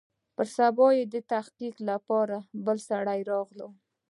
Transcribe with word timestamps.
پر 0.35 0.45
سبا 0.57 0.87
يې 0.97 1.03
د 1.13 1.15
تحقيق 1.31 1.75
لپاره 1.89 2.37
بل 2.65 2.77
سړى 2.89 3.19
راغى. 3.29 3.67